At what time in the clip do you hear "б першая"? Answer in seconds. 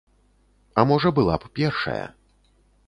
1.45-2.03